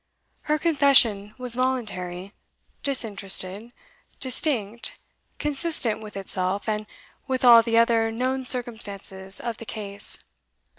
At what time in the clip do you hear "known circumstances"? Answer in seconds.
8.11-9.39